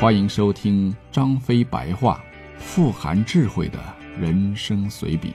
[0.00, 2.24] 欢迎收听张飞白话，
[2.56, 3.78] 富含智慧的
[4.18, 5.34] 人生随笔。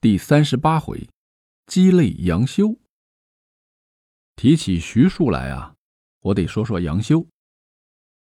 [0.00, 1.08] 第三十八回，
[1.66, 2.78] 鸡肋杨修。
[4.36, 5.74] 提起徐庶来啊，
[6.20, 7.26] 我得说说杨修。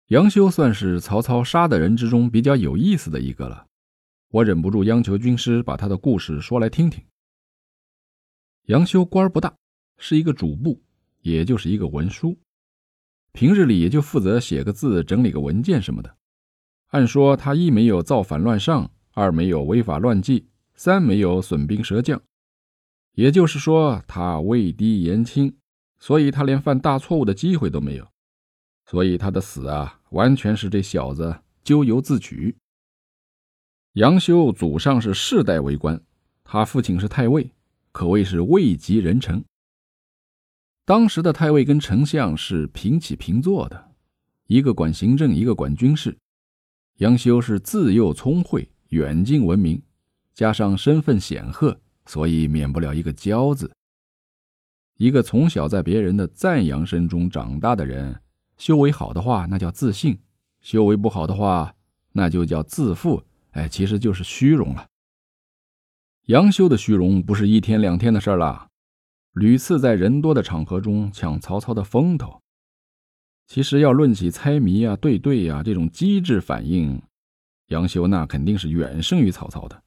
[0.08, 3.68] 杨修算是曹操杀的人之中比较有意思的一个了，
[4.30, 7.04] 我忍不住央求军师把他的故事说来听听。
[8.68, 9.54] 杨修官不大，
[9.98, 10.82] 是一个主簿，
[11.20, 12.38] 也就是一个文书，
[13.34, 16.16] 平日里也就负责写个字、整理个文件什么的。
[16.92, 22.22] 按说他一没有造反乱上，二没有违法乱纪，三没有损兵折将，
[23.16, 25.58] 也就是说他位低言轻，
[26.00, 28.08] 所以他连犯大错误的机会都没有。
[28.86, 32.56] 所以他的死啊，完全是这小子咎由自取。
[33.94, 36.02] 杨修祖上是世代为官，
[36.46, 37.52] 他父亲是太尉。
[37.94, 39.46] 可谓是位极人臣。
[40.84, 43.92] 当时的太尉跟丞相是平起平坐的，
[44.48, 46.18] 一个管行政，一个管军事。
[46.98, 49.82] 杨修是自幼聪慧，远近闻名，
[50.34, 53.72] 加上身份显赫，所以免不了一个骄字。
[54.98, 58.20] 一个从小在别人的赞扬声中长大的人，
[58.58, 60.16] 修为好的话，那叫自信；
[60.62, 61.74] 修为不好的话，
[62.12, 63.24] 那就叫自负。
[63.52, 64.88] 哎，其实就是虚荣了。
[66.28, 68.70] 杨修的虚荣不是一天两天的事儿了，
[69.34, 72.40] 屡次在人多的场合中抢曹操的风头。
[73.46, 77.02] 其实要论起猜谜啊、对对啊这种机智反应，
[77.68, 79.84] 杨修那肯定是远胜于曹操的。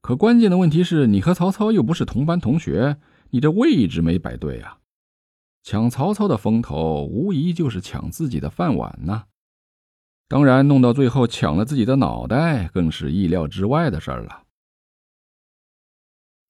[0.00, 2.98] 可关键的问题是你和曹操又不是同班同学，
[3.30, 4.78] 你这位置没摆对啊！
[5.64, 9.24] 抢曹操的风头，无疑就是抢自己的饭碗呐。
[10.28, 14.44] 当然，弄到最后抢了自己的脑袋，更是意料之外的事儿了。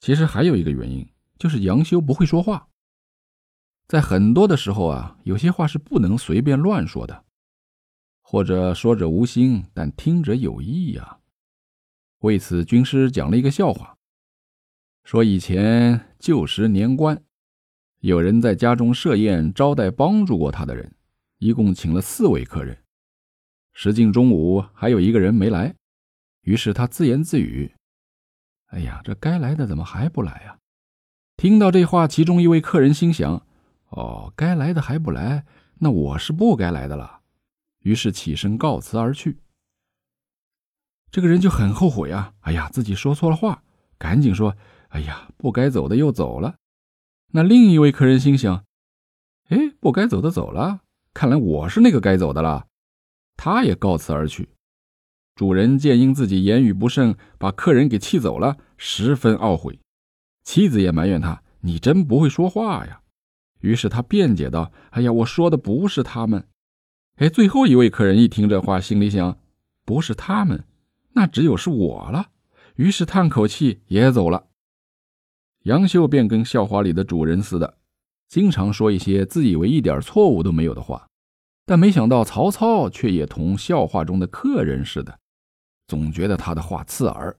[0.03, 1.09] 其实还有一个原因，
[1.39, 2.69] 就是杨修不会说话。
[3.87, 7.25] 在很多的时候啊，有些话是不能随便乱说的，
[8.21, 11.21] 或者说者无心，但听者有意呀。
[12.19, 13.97] 为此，军师讲了一个笑话，
[15.05, 17.23] 说以前旧时年关，
[18.01, 20.93] 有人在家中设宴招待帮助过他的人，
[21.39, 22.77] 一共请了四位客人。
[23.73, 25.73] 时近中午，还有一个人没来，
[26.41, 27.73] 于是他自言自语。
[28.73, 30.57] 哎呀，这该来的怎么还不来呀？
[31.37, 33.47] 听到这话，其中一位客人心想
[33.91, 35.45] ：“哦，该来的还不来，
[35.75, 37.21] 那我是不该来的了。”
[37.85, 39.41] 于是起身告辞而去。
[41.11, 42.33] 这个人就很后悔啊！
[42.41, 43.63] 哎呀，自己说错了话，
[43.99, 44.57] 赶紧说
[44.89, 46.55] ：“哎呀，不该走的又走了。”
[47.33, 48.65] 那另一位客人心想
[49.51, 50.81] ：“哎，不该走的走了，
[51.13, 52.69] 看来我是那个该走的了。”
[53.37, 54.49] 他也告辞而去。
[55.35, 59.79] 主人见因自己言语不慎，把客人给气走了，十分懊悔。
[60.45, 63.01] 妻子也埋怨他：“你真不会说话呀！”
[63.61, 66.47] 于是他辩解道：“哎呀，我说的不是他们。”
[67.17, 69.39] 哎，最后一位客人一听这话，心里想
[69.87, 70.65] ：“不是他们，
[71.13, 72.29] 那只有是我了。”
[72.77, 74.47] 于是叹口气也走了。
[75.65, 77.79] 杨秀便跟笑话里的主人似的，
[78.29, 81.07] 经常说一些自以为一点错误都没有的话，
[81.65, 85.19] 但没想到曹操却也同笑话中的客人似的。
[85.93, 87.39] 总觉得他的话刺耳。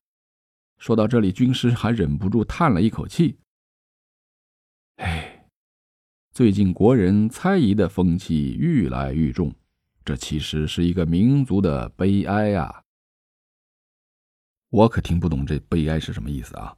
[0.77, 3.39] 说到这里，军师还忍不住叹了一口气
[5.01, 5.47] ：“哎，
[6.31, 9.55] 最近国人猜疑的风气愈来愈重，
[10.05, 12.83] 这其实是一个民族的悲哀啊。”
[14.69, 16.77] 我可听不懂这悲哀是什么意思啊。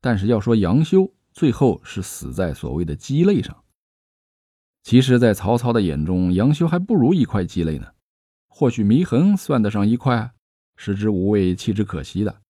[0.00, 3.62] 但是要说杨修最后是死在所谓的鸡肋上，
[4.84, 7.92] 其实，在曹操的眼中，杨修还不如一块鸡肋呢。
[8.48, 10.32] 或许祢衡算得上一块，
[10.76, 12.42] 食之无味，弃之可惜的。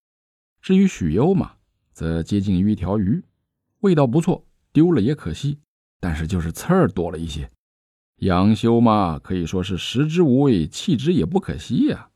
[0.63, 1.57] 至于许攸嘛，
[1.93, 3.23] 则接近于一条鱼，
[3.81, 5.61] 味道不错，丢了也可惜，
[6.01, 7.51] 但是就是刺儿多了一些。
[8.17, 12.11] 杨修嘛，可以说是食之无味，弃之也不可惜呀。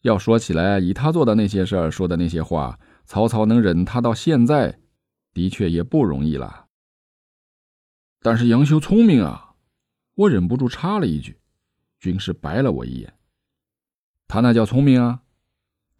[0.00, 4.80] 要说起来，以他做的那些事儿，说的那些话，曹操能忍他到现在，
[5.32, 6.66] 的确也不容易了。
[8.20, 9.54] 但是杨修聪明啊，
[10.14, 11.38] 我忍不住插了一句。
[12.02, 13.16] 军师白了我一眼，
[14.26, 15.22] 他那叫聪明啊，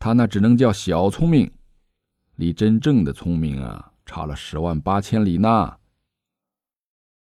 [0.00, 1.52] 他那只能叫小聪明，
[2.34, 5.78] 离真正的聪明啊差了十万八千里呢。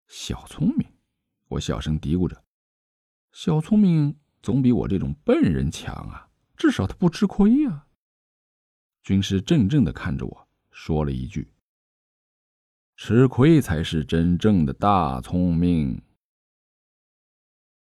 [0.05, 0.87] 小聪明，
[1.47, 2.43] 我小声嘀咕着，
[3.31, 7.87] 小聪明总比我这种笨人强啊，至少他不吃亏呀。
[9.01, 11.51] 军师怔怔的看着我说了一句
[12.95, 15.99] ：“吃亏才是真正的大聪明。”